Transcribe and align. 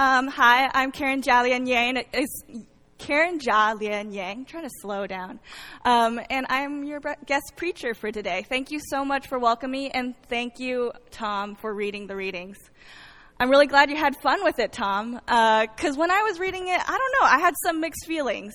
Um, 0.00 0.28
hi, 0.28 0.70
I'm 0.72 0.92
Karen 0.92 1.20
Jia 1.20 1.44
Lian 1.44 1.68
Yang. 1.68 2.02
Karen 2.96 3.38
Jia 3.38 3.78
Lian 3.78 4.14
Yang. 4.14 4.46
Trying 4.46 4.62
to 4.62 4.70
slow 4.80 5.06
down. 5.06 5.38
Um, 5.84 6.18
and 6.30 6.46
I'm 6.48 6.84
your 6.84 7.02
guest 7.26 7.52
preacher 7.54 7.92
for 7.92 8.10
today. 8.10 8.46
Thank 8.48 8.70
you 8.70 8.80
so 8.88 9.04
much 9.04 9.28
for 9.28 9.38
welcoming 9.38 9.82
me, 9.82 9.90
and 9.90 10.14
thank 10.30 10.58
you, 10.58 10.92
Tom, 11.10 11.54
for 11.54 11.74
reading 11.74 12.06
the 12.06 12.16
readings. 12.16 12.56
I'm 13.38 13.50
really 13.50 13.66
glad 13.66 13.90
you 13.90 13.96
had 13.96 14.16
fun 14.22 14.42
with 14.42 14.58
it, 14.58 14.72
Tom, 14.72 15.20
because 15.26 15.96
uh, 15.96 15.98
when 15.98 16.10
I 16.10 16.22
was 16.22 16.40
reading 16.40 16.68
it, 16.68 16.80
I 16.80 16.96
don't 16.96 17.12
know, 17.20 17.26
I 17.26 17.38
had 17.38 17.52
some 17.62 17.82
mixed 17.82 18.06
feelings. 18.06 18.54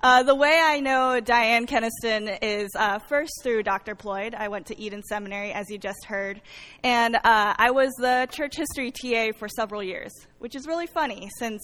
Uh, 0.00 0.22
the 0.22 0.34
way 0.34 0.60
I 0.62 0.78
know 0.78 1.18
Diane 1.18 1.66
Kenniston 1.66 2.38
is 2.40 2.70
uh, 2.76 3.00
first 3.00 3.32
through 3.42 3.64
Dr. 3.64 3.96
Ployd. 3.96 4.32
I 4.32 4.46
went 4.46 4.66
to 4.66 4.78
Eden 4.78 5.02
Seminary, 5.02 5.52
as 5.52 5.68
you 5.70 5.76
just 5.76 6.04
heard, 6.06 6.40
and 6.84 7.16
uh, 7.16 7.20
I 7.24 7.72
was 7.72 7.92
the 7.98 8.28
church 8.30 8.54
history 8.54 8.92
TA 8.92 9.36
for 9.36 9.48
several 9.48 9.82
years, 9.82 10.12
which 10.38 10.54
is 10.54 10.68
really 10.68 10.86
funny 10.86 11.28
since 11.40 11.60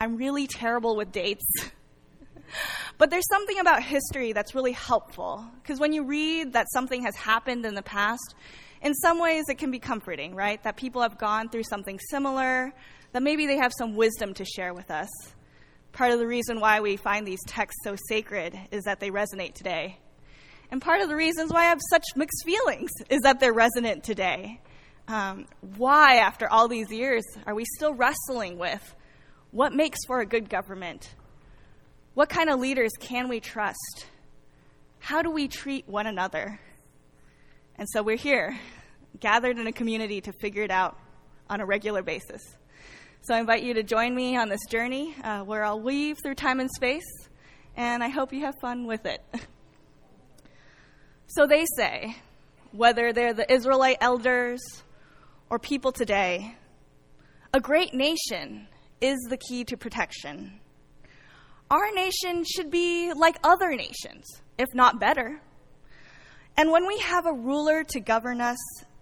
I'm 0.00 0.16
really 0.16 0.46
terrible 0.46 0.94
with 0.94 1.10
dates. 1.10 1.44
but 2.98 3.10
there's 3.10 3.26
something 3.28 3.58
about 3.58 3.82
history 3.82 4.32
that's 4.32 4.54
really 4.54 4.72
helpful 4.72 5.44
because 5.60 5.80
when 5.80 5.92
you 5.92 6.04
read 6.04 6.52
that 6.52 6.68
something 6.72 7.02
has 7.02 7.16
happened 7.16 7.66
in 7.66 7.74
the 7.74 7.82
past, 7.82 8.36
in 8.80 8.94
some 8.94 9.18
ways 9.18 9.46
it 9.48 9.58
can 9.58 9.72
be 9.72 9.80
comforting, 9.80 10.36
right? 10.36 10.62
That 10.62 10.76
people 10.76 11.02
have 11.02 11.18
gone 11.18 11.48
through 11.48 11.64
something 11.64 11.98
similar, 12.10 12.72
that 13.10 13.24
maybe 13.24 13.48
they 13.48 13.56
have 13.56 13.72
some 13.76 13.96
wisdom 13.96 14.34
to 14.34 14.44
share 14.44 14.72
with 14.72 14.92
us. 14.92 15.08
Part 15.92 16.12
of 16.12 16.18
the 16.18 16.26
reason 16.26 16.58
why 16.58 16.80
we 16.80 16.96
find 16.96 17.26
these 17.26 17.42
texts 17.46 17.80
so 17.84 17.96
sacred 18.08 18.58
is 18.70 18.84
that 18.84 18.98
they 18.98 19.10
resonate 19.10 19.54
today. 19.54 19.98
And 20.70 20.80
part 20.80 21.02
of 21.02 21.10
the 21.10 21.16
reasons 21.16 21.52
why 21.52 21.60
I 21.60 21.68
have 21.68 21.80
such 21.90 22.04
mixed 22.16 22.44
feelings 22.46 22.90
is 23.10 23.20
that 23.22 23.40
they're 23.40 23.52
resonant 23.52 24.02
today. 24.02 24.58
Um, 25.06 25.46
why, 25.76 26.16
after 26.16 26.48
all 26.50 26.66
these 26.66 26.90
years, 26.90 27.24
are 27.46 27.54
we 27.54 27.66
still 27.76 27.92
wrestling 27.92 28.56
with 28.56 28.94
what 29.50 29.74
makes 29.74 29.98
for 30.06 30.20
a 30.20 30.26
good 30.26 30.48
government? 30.48 31.14
What 32.14 32.30
kind 32.30 32.48
of 32.48 32.58
leaders 32.58 32.92
can 32.98 33.28
we 33.28 33.40
trust? 33.40 34.06
How 34.98 35.20
do 35.20 35.30
we 35.30 35.46
treat 35.46 35.86
one 35.86 36.06
another? 36.06 36.58
And 37.76 37.86
so 37.90 38.02
we're 38.02 38.16
here, 38.16 38.58
gathered 39.20 39.58
in 39.58 39.66
a 39.66 39.72
community 39.72 40.22
to 40.22 40.32
figure 40.32 40.62
it 40.62 40.70
out 40.70 40.96
on 41.50 41.60
a 41.60 41.66
regular 41.66 42.02
basis. 42.02 42.40
So 43.24 43.36
I 43.36 43.38
invite 43.38 43.62
you 43.62 43.74
to 43.74 43.84
join 43.84 44.16
me 44.16 44.36
on 44.36 44.48
this 44.48 44.66
journey 44.68 45.14
uh, 45.22 45.42
where 45.42 45.62
I'll 45.62 45.78
weave 45.78 46.18
through 46.20 46.34
time 46.34 46.58
and 46.58 46.68
space, 46.68 47.06
and 47.76 48.02
I 48.02 48.08
hope 48.08 48.32
you 48.32 48.40
have 48.40 48.56
fun 48.60 48.84
with 48.84 49.06
it. 49.06 49.22
so 51.28 51.46
they 51.46 51.64
say, 51.76 52.16
whether 52.72 53.12
they're 53.12 53.32
the 53.32 53.50
Israelite 53.50 53.98
elders 54.00 54.60
or 55.50 55.60
people 55.60 55.92
today, 55.92 56.56
a 57.54 57.60
great 57.60 57.94
nation 57.94 58.66
is 59.00 59.20
the 59.30 59.36
key 59.36 59.62
to 59.66 59.76
protection. 59.76 60.58
Our 61.70 61.92
nation 61.94 62.42
should 62.42 62.72
be 62.72 63.12
like 63.12 63.36
other 63.44 63.70
nations, 63.76 64.24
if 64.58 64.66
not 64.74 64.98
better. 64.98 65.40
And 66.56 66.72
when 66.72 66.88
we 66.88 66.98
have 66.98 67.26
a 67.26 67.32
ruler 67.32 67.84
to 67.84 68.00
govern 68.00 68.40
us 68.40 68.58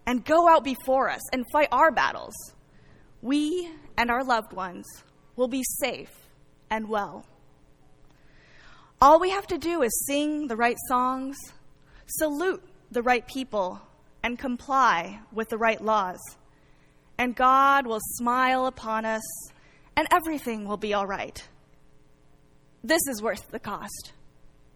and 0.06 0.22
go 0.22 0.46
out 0.46 0.62
before 0.62 1.08
us 1.08 1.22
and 1.32 1.46
fight 1.50 1.68
our 1.72 1.91
battles, 1.91 2.34
we 3.22 3.70
and 3.96 4.10
our 4.10 4.24
loved 4.24 4.52
ones 4.52 4.86
will 5.36 5.48
be 5.48 5.62
safe 5.80 6.12
and 6.70 6.88
well. 6.88 7.24
All 9.02 9.18
we 9.18 9.30
have 9.30 9.46
to 9.48 9.58
do 9.58 9.82
is 9.82 10.04
sing 10.06 10.46
the 10.46 10.56
right 10.56 10.76
songs, 10.88 11.36
salute 12.06 12.62
the 12.91 13.02
right 13.02 13.26
people, 13.26 13.80
and 14.22 14.38
comply 14.38 15.20
with 15.32 15.48
the 15.48 15.58
right 15.58 15.80
laws. 15.80 16.20
And 17.16 17.34
God 17.34 17.86
will 17.86 18.00
smile 18.00 18.66
upon 18.66 19.04
us, 19.04 19.22
and 19.96 20.06
everything 20.12 20.66
will 20.66 20.76
be 20.76 20.94
all 20.94 21.06
right. 21.06 21.46
This 22.84 23.00
is 23.08 23.22
worth 23.22 23.50
the 23.50 23.58
cost, 23.58 24.12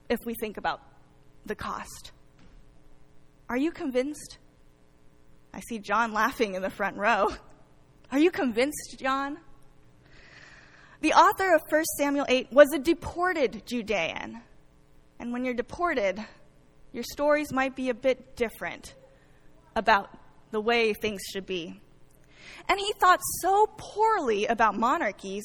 if 0.08 0.20
we 0.24 0.34
think 0.34 0.56
about 0.56 0.80
the 1.46 1.54
cost. 1.54 2.12
Are 3.48 3.56
you 3.56 3.70
convinced? 3.70 4.38
I 5.52 5.60
see 5.60 5.78
John 5.78 6.12
laughing 6.12 6.54
in 6.54 6.62
the 6.62 6.70
front 6.70 6.96
row. 6.96 7.28
Are 8.10 8.18
you 8.18 8.30
convinced, 8.30 8.96
John? 8.98 9.38
The 11.00 11.12
author 11.12 11.54
of 11.54 11.62
1 11.68 11.84
Samuel 11.98 12.26
8 12.28 12.52
was 12.52 12.72
a 12.72 12.78
deported 12.78 13.66
Judean. 13.66 14.40
And 15.18 15.32
when 15.32 15.44
you're 15.44 15.54
deported, 15.54 16.24
your 16.92 17.04
stories 17.12 17.52
might 17.52 17.76
be 17.76 17.90
a 17.90 17.94
bit 17.94 18.36
different 18.36 18.94
about 19.76 20.10
the 20.50 20.60
way 20.60 20.92
things 20.92 21.20
should 21.32 21.46
be. 21.46 21.80
And 22.68 22.78
he 22.78 22.92
thought 23.00 23.20
so 23.40 23.66
poorly 23.76 24.46
about 24.46 24.76
monarchies 24.76 25.44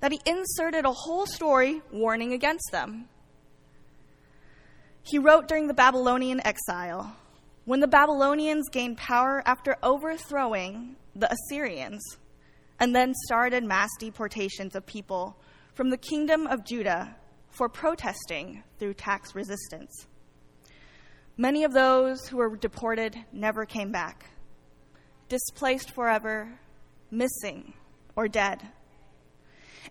that 0.00 0.12
he 0.12 0.20
inserted 0.24 0.84
a 0.84 0.92
whole 0.92 1.26
story 1.26 1.82
warning 1.90 2.32
against 2.32 2.70
them. 2.70 3.08
He 5.02 5.18
wrote 5.18 5.48
during 5.48 5.66
the 5.66 5.74
Babylonian 5.74 6.40
exile 6.46 7.16
when 7.64 7.80
the 7.80 7.88
Babylonians 7.88 8.68
gained 8.70 8.96
power 8.96 9.42
after 9.44 9.76
overthrowing 9.82 10.96
the 11.14 11.30
Assyrians, 11.32 12.02
and 12.80 12.94
then 12.94 13.14
started 13.26 13.64
mass 13.64 13.90
deportations 13.98 14.74
of 14.74 14.84
people 14.86 15.40
from 15.74 15.90
the 15.90 15.96
kingdom 15.96 16.46
of 16.46 16.64
Judah 16.64 17.16
for 17.50 17.68
protesting 17.68 18.62
through 18.78 18.94
tax 18.94 19.34
resistance. 19.34 20.06
Many 21.36 21.64
of 21.64 21.72
those 21.72 22.28
who 22.28 22.36
were 22.36 22.56
deported 22.56 23.16
never 23.32 23.64
came 23.64 23.90
back, 23.90 24.30
displaced 25.28 25.92
forever, 25.92 26.60
missing, 27.10 27.74
or 28.16 28.28
dead. 28.28 28.62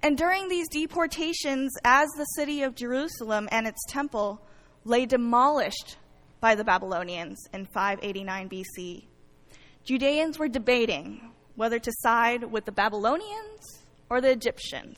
And 0.02 0.18
during 0.18 0.48
these 0.48 0.68
deportations, 0.70 1.72
as 1.84 2.10
the 2.18 2.26
city 2.36 2.64
of 2.64 2.76
Jerusalem 2.76 3.48
and 3.52 3.68
its 3.68 3.84
temple 3.88 4.42
lay 4.86 5.06
demolished 5.06 5.98
by 6.42 6.56
the 6.56 6.64
Babylonians 6.64 7.38
in 7.54 7.66
589 7.66 8.50
BC, 8.50 9.06
Judeans 9.84 10.40
were 10.40 10.48
debating 10.48 11.32
whether 11.56 11.78
to 11.78 11.92
side 12.00 12.44
with 12.44 12.66
the 12.66 12.72
Babylonians 12.72 13.84
or 14.10 14.22
the 14.22 14.32
Egyptians. 14.32 14.98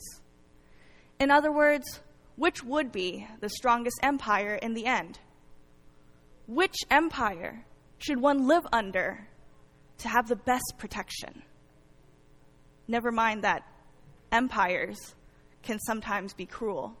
In 1.18 1.30
other 1.30 1.50
words, 1.50 2.00
which 2.36 2.62
would 2.62 2.92
be 2.92 3.26
the 3.40 3.48
strongest 3.48 3.98
empire 4.02 4.54
in 4.54 4.74
the 4.74 4.86
end? 4.86 5.18
Which 6.46 6.76
empire 6.90 7.64
should 7.98 8.20
one 8.20 8.46
live 8.46 8.66
under 8.72 9.26
to 9.98 10.08
have 10.08 10.28
the 10.28 10.36
best 10.36 10.74
protection? 10.78 11.42
Never 12.86 13.10
mind 13.10 13.42
that 13.42 13.66
empires 14.30 15.14
can 15.62 15.80
sometimes 15.80 16.32
be 16.32 16.46
cruel, 16.46 16.94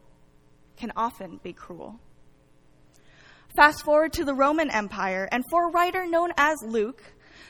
can 0.76 0.92
often 0.96 1.38
be 1.42 1.52
cruel. 1.52 2.00
Fast 3.54 3.84
forward 3.84 4.12
to 4.14 4.24
the 4.24 4.34
Roman 4.34 4.70
Empire, 4.70 5.28
and 5.30 5.44
for 5.50 5.68
a 5.68 5.70
writer 5.70 6.06
known 6.06 6.32
as 6.36 6.56
Luke, 6.62 7.02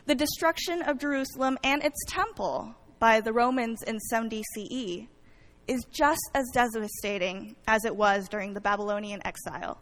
the 0.04 0.14
destruction 0.14 0.82
of 0.82 0.98
Jerusalem 0.98 1.58
and 1.64 1.82
its 1.82 1.98
temple 2.08 2.74
by 2.98 3.20
the 3.20 3.32
Romans 3.32 3.82
in 3.82 3.98
70 3.98 4.42
CE 4.54 5.08
is 5.66 5.84
just 5.90 6.30
as 6.34 6.44
devastating 6.54 7.56
as 7.66 7.84
it 7.84 7.96
was 7.96 8.28
during 8.28 8.54
the 8.54 8.60
Babylonian 8.60 9.20
exile. 9.24 9.80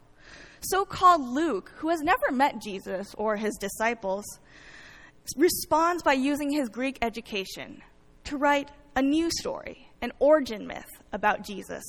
So 0.60 0.84
called 0.84 1.20
Luke, 1.20 1.72
who 1.76 1.90
has 1.90 2.00
never 2.00 2.32
met 2.32 2.62
Jesus 2.62 3.14
or 3.18 3.36
his 3.36 3.54
disciples, 3.60 4.24
responds 5.36 6.02
by 6.02 6.14
using 6.14 6.50
his 6.50 6.68
Greek 6.68 6.98
education 7.02 7.82
to 8.24 8.36
write 8.38 8.70
a 8.96 9.02
new 9.02 9.30
story, 9.30 9.90
an 10.00 10.12
origin 10.18 10.66
myth 10.66 10.90
about 11.12 11.44
Jesus. 11.44 11.84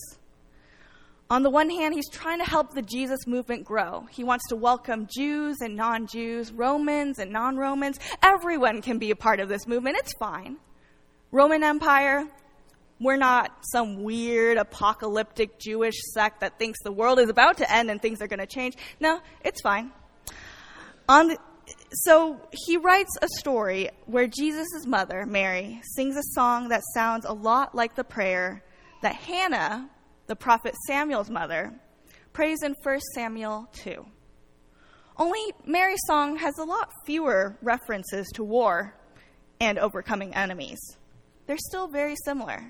On 1.27 1.41
the 1.41 1.49
one 1.49 1.71
hand, 1.71 1.95
he's 1.95 2.09
trying 2.09 2.37
to 2.37 2.45
help 2.45 2.73
the 2.73 2.83
Jesus 2.83 3.25
movement 3.25 3.65
grow. 3.65 4.05
He 4.11 4.23
wants 4.23 4.47
to 4.49 4.55
welcome 4.55 5.07
Jews 5.07 5.57
and 5.59 5.75
non 5.75 6.05
Jews, 6.05 6.51
Romans 6.51 7.17
and 7.17 7.31
non 7.31 7.57
Romans. 7.57 7.99
Everyone 8.21 8.81
can 8.83 8.99
be 8.99 9.09
a 9.09 9.15
part 9.15 9.39
of 9.39 9.49
this 9.49 9.65
movement. 9.65 9.97
It's 9.97 10.13
fine. 10.19 10.57
Roman 11.31 11.63
Empire, 11.63 12.25
we're 12.99 13.17
not 13.17 13.51
some 13.71 14.03
weird 14.03 14.57
apocalyptic 14.57 15.57
Jewish 15.57 15.95
sect 16.13 16.41
that 16.41 16.59
thinks 16.59 16.77
the 16.83 16.91
world 16.91 17.19
is 17.19 17.29
about 17.29 17.57
to 17.57 17.73
end 17.73 17.89
and 17.89 17.99
things 17.99 18.21
are 18.21 18.27
going 18.27 18.39
to 18.39 18.45
change. 18.45 18.75
No, 18.99 19.19
it's 19.43 19.61
fine. 19.61 19.91
On 21.09 21.29
the, 21.29 21.37
so 21.91 22.39
he 22.51 22.77
writes 22.77 23.17
a 23.23 23.27
story 23.39 23.89
where 24.05 24.27
Jesus' 24.27 24.85
mother, 24.85 25.25
Mary, 25.25 25.81
sings 25.95 26.15
a 26.15 26.23
song 26.33 26.69
that 26.69 26.83
sounds 26.93 27.25
a 27.25 27.33
lot 27.33 27.73
like 27.73 27.95
the 27.95 28.03
prayer 28.03 28.63
that 29.01 29.15
Hannah 29.15 29.89
the 30.27 30.35
prophet 30.35 30.73
Samuel's 30.87 31.29
mother, 31.29 31.73
prays 32.33 32.63
in 32.63 32.75
1 32.83 32.99
Samuel 33.13 33.67
2. 33.73 34.05
Only 35.17 35.39
Mary's 35.65 36.01
song 36.07 36.37
has 36.37 36.53
a 36.59 36.65
lot 36.65 36.91
fewer 37.05 37.57
references 37.61 38.27
to 38.33 38.43
war 38.43 38.93
and 39.59 39.79
overcoming 39.79 40.35
enemies. 40.35 40.79
They're 41.47 41.57
still 41.57 41.87
very 41.87 42.15
similar. 42.25 42.65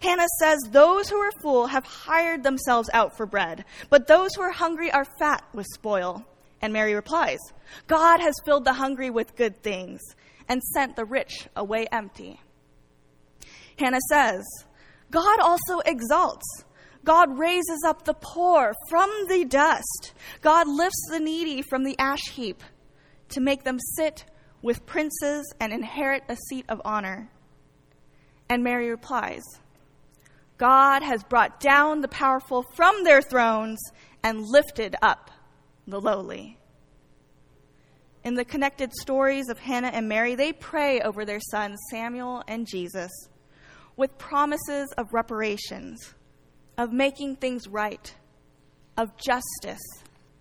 Hannah 0.00 0.28
says, 0.38 0.58
Those 0.70 1.08
who 1.08 1.16
are 1.16 1.32
full 1.42 1.66
have 1.66 1.84
hired 1.84 2.42
themselves 2.42 2.88
out 2.92 3.16
for 3.16 3.26
bread, 3.26 3.64
but 3.90 4.06
those 4.06 4.34
who 4.34 4.42
are 4.42 4.52
hungry 4.52 4.90
are 4.92 5.06
fat 5.18 5.44
with 5.52 5.66
spoil. 5.74 6.24
And 6.62 6.72
Mary 6.72 6.94
replies, 6.94 7.38
God 7.88 8.20
has 8.20 8.34
filled 8.44 8.64
the 8.64 8.72
hungry 8.72 9.10
with 9.10 9.36
good 9.36 9.62
things 9.62 10.00
and 10.48 10.62
sent 10.62 10.96
the 10.96 11.04
rich 11.04 11.48
away 11.56 11.86
empty. 11.90 12.40
Hannah 13.78 14.00
says, 14.08 14.44
God 15.10 15.40
also 15.40 15.80
exalts. 15.80 16.64
God 17.04 17.38
raises 17.38 17.84
up 17.86 18.04
the 18.04 18.14
poor 18.14 18.74
from 18.88 19.10
the 19.28 19.44
dust. 19.44 20.14
God 20.40 20.66
lifts 20.66 21.06
the 21.10 21.20
needy 21.20 21.62
from 21.62 21.84
the 21.84 21.98
ash 21.98 22.30
heap 22.32 22.62
to 23.28 23.40
make 23.40 23.64
them 23.64 23.78
sit 23.96 24.24
with 24.62 24.86
princes 24.86 25.52
and 25.60 25.72
inherit 25.72 26.24
a 26.28 26.36
seat 26.48 26.64
of 26.68 26.80
honor. 26.84 27.30
And 28.48 28.64
Mary 28.64 28.88
replies, 28.88 29.42
God 30.56 31.02
has 31.02 31.22
brought 31.24 31.60
down 31.60 32.00
the 32.00 32.08
powerful 32.08 32.64
from 32.74 33.04
their 33.04 33.20
thrones 33.20 33.80
and 34.22 34.40
lifted 34.40 34.96
up 35.02 35.30
the 35.86 36.00
lowly. 36.00 36.58
In 38.22 38.34
the 38.34 38.44
connected 38.44 38.90
stories 38.94 39.50
of 39.50 39.58
Hannah 39.58 39.88
and 39.88 40.08
Mary, 40.08 40.34
they 40.34 40.52
pray 40.52 41.00
over 41.02 41.26
their 41.26 41.40
sons, 41.40 41.78
Samuel 41.90 42.42
and 42.48 42.66
Jesus, 42.66 43.10
with 43.96 44.16
promises 44.16 44.90
of 44.96 45.12
reparations, 45.12 46.14
of 46.76 46.92
making 46.92 47.36
things 47.36 47.68
right, 47.68 48.14
of 48.96 49.16
justice 49.16 49.82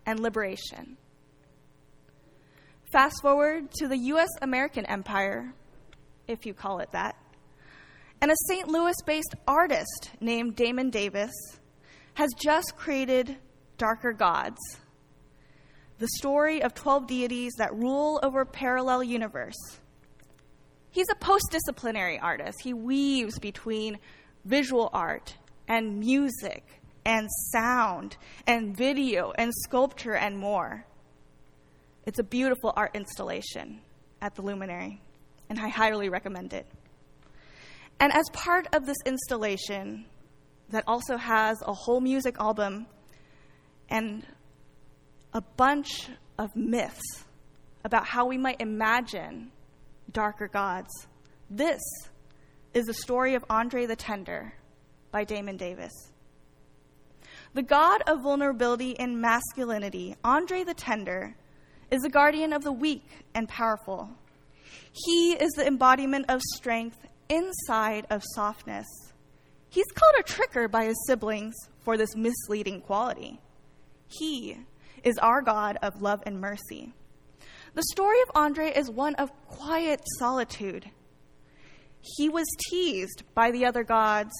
and 0.05 0.19
liberation. 0.19 0.97
Fast 2.91 3.21
forward 3.21 3.71
to 3.79 3.87
the 3.87 3.97
U.S. 3.97 4.29
American 4.41 4.85
Empire, 4.85 5.53
if 6.27 6.45
you 6.45 6.53
call 6.53 6.79
it 6.79 6.91
that, 6.91 7.15
and 8.21 8.31
a 8.31 8.35
St. 8.47 8.67
Louis 8.67 8.95
based 9.05 9.35
artist 9.47 10.11
named 10.21 10.55
Damon 10.55 10.89
Davis 10.89 11.33
has 12.13 12.29
just 12.41 12.75
created 12.77 13.35
Darker 13.77 14.13
Gods, 14.13 14.59
the 15.99 16.07
story 16.19 16.61
of 16.61 16.73
12 16.73 17.07
deities 17.07 17.53
that 17.57 17.73
rule 17.73 18.19
over 18.23 18.41
a 18.41 18.45
parallel 18.45 19.03
universe. 19.03 19.57
He's 20.91 21.07
a 21.11 21.15
post 21.15 21.45
disciplinary 21.49 22.19
artist. 22.19 22.59
He 22.61 22.73
weaves 22.73 23.39
between 23.39 23.97
visual 24.45 24.89
art 24.93 25.35
and 25.67 25.99
music 25.99 26.63
and 27.05 27.27
sound 27.51 28.17
and 28.47 28.75
video 28.75 29.31
and 29.37 29.51
sculpture 29.63 30.15
and 30.15 30.37
more. 30.37 30.85
It's 32.05 32.19
a 32.19 32.23
beautiful 32.23 32.73
art 32.75 32.91
installation 32.93 33.81
at 34.21 34.35
the 34.35 34.41
Luminary, 34.41 35.01
and 35.49 35.59
I 35.59 35.69
highly 35.69 36.09
recommend 36.09 36.53
it. 36.53 36.65
And 37.99 38.11
as 38.13 38.25
part 38.33 38.67
of 38.73 38.85
this 38.85 38.97
installation, 39.05 40.05
that 40.69 40.83
also 40.87 41.17
has 41.17 41.61
a 41.61 41.73
whole 41.73 42.01
music 42.01 42.35
album 42.39 42.87
and 43.89 44.25
a 45.33 45.41
bunch 45.41 46.09
of 46.37 46.55
myths 46.55 47.25
about 47.83 48.05
how 48.05 48.25
we 48.25 48.37
might 48.37 48.59
imagine 48.59 49.51
darker 50.11 50.47
gods. 50.47 50.89
This 51.49 51.81
is 52.73 52.85
the 52.85 52.93
story 52.93 53.35
of 53.35 53.45
Andre 53.49 53.85
the 53.85 53.95
Tender 53.95 54.53
by 55.13 55.23
Damon 55.23 55.55
Davis. 55.55 55.93
The 57.53 57.61
god 57.61 58.01
of 58.07 58.23
vulnerability 58.23 58.99
and 58.99 59.21
masculinity, 59.21 60.15
Andre 60.23 60.63
the 60.63 60.73
Tender, 60.73 61.35
is 61.91 62.01
the 62.01 62.09
guardian 62.09 62.51
of 62.51 62.63
the 62.63 62.71
weak 62.71 63.07
and 63.35 63.47
powerful. 63.47 64.09
He 64.91 65.33
is 65.33 65.51
the 65.51 65.67
embodiment 65.67 66.25
of 66.29 66.41
strength 66.55 66.97
inside 67.29 68.07
of 68.09 68.23
softness. 68.33 68.87
He's 69.69 69.85
called 69.93 70.15
a 70.19 70.23
tricker 70.23 70.69
by 70.69 70.85
his 70.85 71.05
siblings 71.07 71.53
for 71.83 71.95
this 71.95 72.15
misleading 72.15 72.81
quality. 72.81 73.39
He 74.07 74.57
is 75.03 75.17
our 75.19 75.41
God 75.43 75.77
of 75.83 76.01
love 76.01 76.23
and 76.25 76.41
mercy. 76.41 76.93
The 77.75 77.83
story 77.91 78.19
of 78.21 78.31
Andre 78.35 78.71
is 78.71 78.89
one 78.89 79.15
of 79.15 79.31
quiet 79.47 80.01
solitude. 80.17 80.89
He 82.01 82.29
was 82.29 82.45
teased 82.69 83.23
by 83.35 83.51
the 83.51 83.65
other 83.65 83.83
gods 83.83 84.31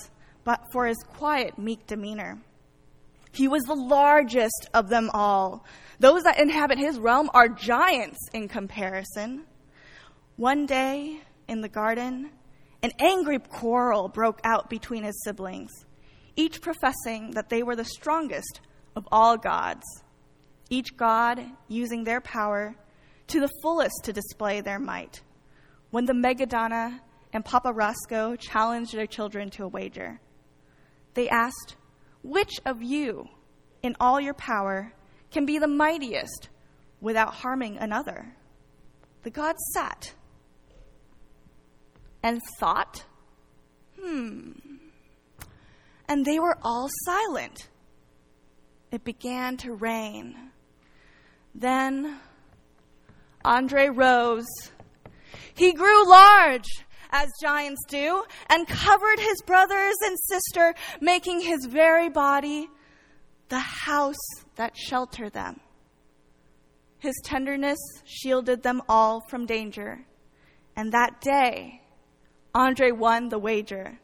but 0.43 0.61
for 0.71 0.85
his 0.85 0.97
quiet, 1.03 1.57
meek 1.57 1.87
demeanor. 1.87 2.41
He 3.31 3.47
was 3.47 3.63
the 3.63 3.75
largest 3.75 4.69
of 4.73 4.89
them 4.89 5.09
all. 5.13 5.65
Those 5.99 6.23
that 6.23 6.39
inhabit 6.39 6.77
his 6.77 6.99
realm 6.99 7.29
are 7.33 7.49
giants 7.49 8.19
in 8.33 8.47
comparison. 8.47 9.45
One 10.35 10.65
day 10.65 11.21
in 11.47 11.61
the 11.61 11.69
garden, 11.69 12.29
an 12.83 12.91
angry 12.99 13.39
quarrel 13.39 14.09
broke 14.09 14.39
out 14.43 14.69
between 14.69 15.03
his 15.03 15.19
siblings, 15.23 15.71
each 16.35 16.61
professing 16.61 17.31
that 17.31 17.49
they 17.49 17.63
were 17.63 17.75
the 17.75 17.85
strongest 17.85 18.61
of 18.95 19.07
all 19.11 19.37
gods, 19.37 19.83
each 20.69 20.95
god 20.97 21.43
using 21.67 22.03
their 22.03 22.21
power 22.21 22.75
to 23.27 23.39
the 23.39 23.49
fullest 23.61 23.95
to 24.03 24.13
display 24.13 24.61
their 24.61 24.79
might. 24.79 25.21
When 25.91 26.05
the 26.05 26.13
Megadonna 26.13 26.99
and 27.31 27.45
Papa 27.45 27.71
Roscoe 27.71 28.35
challenged 28.35 28.93
their 28.93 29.07
children 29.07 29.49
to 29.51 29.63
a 29.63 29.67
wager, 29.67 30.19
they 31.13 31.30
asked, 31.30 31.75
Which 32.24 32.60
of 32.65 32.81
you, 32.81 33.27
in 33.81 33.95
all 34.00 34.19
your 34.19 34.33
power, 34.33 34.94
can 35.31 35.45
be 35.45 35.57
the 35.57 35.68
mightiest 35.68 36.50
without 37.01 37.33
harming 37.33 37.77
another? 37.77 38.36
The 39.24 39.30
gods 39.30 39.60
sat 39.74 40.13
and 42.21 42.42
thought, 42.60 43.06
Hmm. 44.04 44.51
And 46.07 46.25
they 46.25 46.39
were 46.39 46.57
all 46.62 46.89
silent. 47.06 47.69
It 48.92 49.04
began 49.04 49.57
to 49.57 49.74
rain. 49.74 50.36
Then 51.56 52.19
Andre 53.45 53.89
rose. 53.89 54.71
He 55.54 55.74
grew 55.74 56.07
large, 56.10 56.86
as 57.13 57.30
giants 57.42 57.81
do, 57.88 58.24
and 58.50 58.68
covered 58.68 59.19
his 59.19 59.42
brothers 59.45 59.95
and 60.04 60.18
sister, 60.19 60.74
making 61.00 61.39
his 61.39 61.65
very 61.68 62.10
body 62.10 62.68
the 63.50 63.60
house 63.60 64.15
that 64.56 64.75
sheltered 64.75 65.31
them. 65.31 65.60
His 66.98 67.13
tenderness 67.24 67.80
shielded 68.04 68.63
them 68.63 68.81
all 68.89 69.21
from 69.30 69.45
danger. 69.45 70.06
And 70.75 70.92
that 70.92 71.21
day, 71.21 71.81
Andre 72.56 72.92
won 72.92 73.30
the 73.30 73.38
wager, 73.38 74.00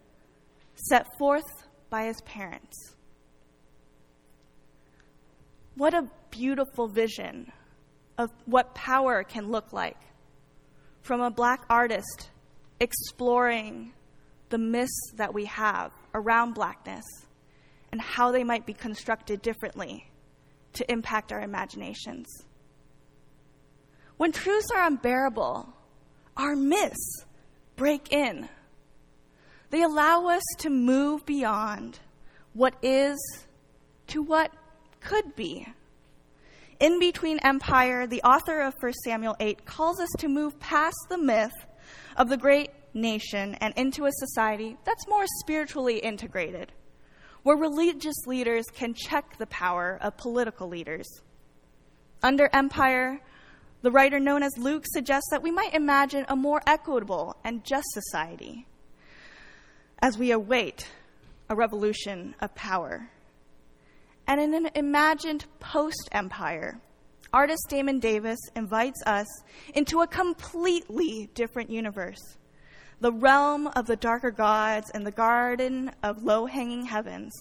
set 0.76 1.08
forth 1.18 1.50
by 1.90 2.06
his 2.06 2.22
parents. 2.22 2.96
What 5.76 5.94
a 5.94 6.10
beautiful 6.30 6.88
vision 6.88 7.52
of 8.18 8.30
what 8.46 8.76
power 8.76 9.24
can 9.24 9.50
look 9.50 9.74
like. 9.74 9.98
From 11.02 11.22
a 11.22 11.32
black 11.32 11.66
artist 11.70 12.30
exploring 12.80 13.94
the 14.50 14.58
myths 14.58 15.12
that 15.16 15.34
we 15.34 15.46
have 15.46 15.92
around 16.14 16.54
blackness 16.54 17.06
and 17.92 18.01
how 18.01 18.32
they 18.32 18.44
might 18.44 18.65
be 18.65 18.74
constructed 18.74 19.42
differently 19.42 20.10
to 20.74 20.92
impact 20.92 21.32
our 21.32 21.42
imaginations. 21.42 22.27
When 24.18 24.32
truths 24.32 24.70
are 24.75 24.86
unbearable, 24.86 25.74
our 26.36 26.56
myths 26.56 27.25
break 27.75 28.12
in. 28.12 28.50
They 29.70 29.82
allow 29.84 30.27
us 30.27 30.44
to 30.60 30.70
move 30.70 31.25
beyond 31.25 32.00
what 32.53 32.75
is 32.82 33.18
to 34.08 34.22
what 34.22 34.51
could 35.00 35.36
be. 35.36 35.68
In 36.80 37.00
Between 37.00 37.39
Empire, 37.39 38.08
the 38.08 38.22
author 38.24 38.62
of 38.62 38.74
1 38.80 38.94
Samuel 39.06 39.36
8 39.39 39.65
calls 39.65 40.00
us 40.00 40.10
to 40.20 40.27
move 40.27 40.60
past 40.60 40.98
the 41.10 41.18
myth 41.18 41.51
of 42.18 42.30
the 42.30 42.38
great 42.38 42.72
nation 42.93 43.55
and 43.55 43.74
into 43.75 44.05
a 44.05 44.12
society 44.12 44.77
that's 44.86 45.08
more 45.08 45.25
spiritually 45.39 46.00
integrated, 46.00 46.72
where 47.43 47.58
religious 47.58 48.27
leaders 48.27 48.65
can 48.74 48.93
check 48.93 49.38
the 49.38 49.48
power 49.48 49.98
of 50.01 50.17
political 50.17 50.67
leaders. 50.67 51.08
Under 52.22 52.50
empire, 52.53 53.22
the 53.81 53.91
writer 53.91 54.19
known 54.19 54.43
as 54.43 54.58
Luke 54.58 54.84
suggests 54.86 55.29
that 55.31 55.41
we 55.41 55.51
might 55.51 55.74
imagine 55.74 56.25
a 56.27 56.36
more 56.36 56.62
equitable 56.67 57.38
and 57.43 57.63
just 57.63 57.88
society 57.91 58.67
as 60.01 60.17
we 60.17 60.31
await 60.31 60.88
a 61.50 61.55
revolution 61.55 62.36
of 62.41 62.53
power. 62.55 63.10
And 64.27 64.39
in 64.39 64.53
an 64.53 64.69
imagined 64.75 65.46
post 65.60 66.10
empire, 66.12 66.79
artist 67.31 67.63
Damon 67.69 68.00
Davis 68.00 68.39
invites 68.55 69.01
us 69.05 69.27
into 69.74 70.01
a 70.01 70.08
completely 70.08 71.29
different 71.34 71.69
universe 71.69 72.38
the 73.00 73.12
realm 73.12 73.68
of 73.68 73.88
the 73.88 73.96
darker 73.96 74.32
gods 74.32 74.91
and 74.94 75.06
the 75.06 75.12
garden 75.12 75.91
of 76.03 76.24
low 76.24 76.46
hanging 76.46 76.86
heavens, 76.86 77.34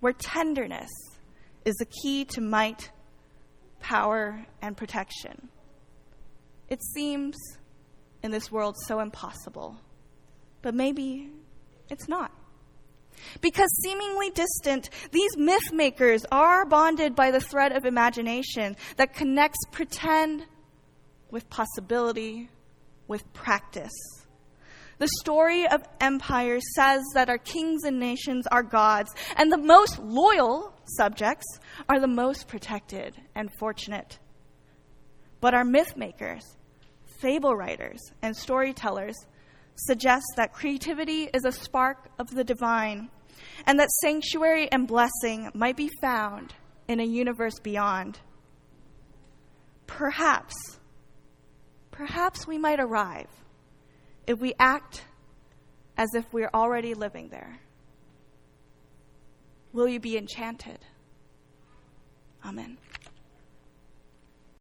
where 0.00 0.12
tenderness 0.12 0.90
is 1.64 1.74
the 1.76 1.86
key 2.02 2.24
to 2.26 2.40
might, 2.40 2.90
power, 3.80 4.46
and 4.62 4.76
protection. 4.76 5.48
It 6.68 6.82
seems 6.94 7.36
in 8.22 8.30
this 8.30 8.50
world 8.50 8.76
so 8.86 9.00
impossible, 9.00 9.76
but 10.62 10.74
maybe 10.74 11.30
it's 11.90 12.08
not. 12.08 12.32
Because 13.40 13.70
seemingly 13.82 14.30
distant, 14.30 14.90
these 15.12 15.36
myth 15.36 15.72
makers 15.72 16.24
are 16.32 16.64
bonded 16.66 17.14
by 17.14 17.30
the 17.30 17.40
thread 17.40 17.72
of 17.72 17.84
imagination 17.84 18.76
that 18.96 19.14
connects 19.14 19.58
pretend 19.70 20.46
with 21.30 21.48
possibility, 21.50 22.48
with 23.06 23.32
practice. 23.32 23.92
The 24.98 25.08
story 25.20 25.66
of 25.66 25.82
empires 26.00 26.62
says 26.74 27.02
that 27.14 27.28
our 27.28 27.38
kings 27.38 27.84
and 27.84 27.98
nations 27.98 28.46
are 28.46 28.62
gods, 28.62 29.12
and 29.36 29.50
the 29.50 29.58
most 29.58 29.98
loyal 29.98 30.72
subjects 30.96 31.46
are 31.88 32.00
the 32.00 32.06
most 32.06 32.46
protected 32.46 33.14
and 33.34 33.50
fortunate. 33.58 34.18
But 35.40 35.54
our 35.54 35.64
myth 35.64 35.96
makers, 35.96 36.44
fable 37.20 37.54
writers, 37.54 38.00
and 38.22 38.36
storytellers 38.36 39.16
suggest 39.74 40.24
that 40.36 40.52
creativity 40.52 41.28
is 41.34 41.44
a 41.44 41.52
spark 41.52 42.08
of 42.18 42.30
the 42.30 42.44
divine, 42.44 43.10
and 43.66 43.78
that 43.80 43.90
sanctuary 43.90 44.70
and 44.70 44.86
blessing 44.86 45.50
might 45.54 45.76
be 45.76 45.90
found 46.00 46.54
in 46.86 47.00
a 47.00 47.04
universe 47.04 47.58
beyond. 47.58 48.20
Perhaps, 49.86 50.54
perhaps 51.90 52.46
we 52.46 52.58
might 52.58 52.78
arrive 52.78 53.28
if 54.26 54.40
we 54.40 54.54
act 54.58 55.04
as 55.96 56.14
if 56.14 56.24
we're 56.32 56.50
already 56.52 56.94
living 56.94 57.28
there? 57.28 57.60
Will 59.72 59.88
you 59.88 60.00
be 60.00 60.16
enchanted? 60.16 60.78
Amen. 62.44 62.78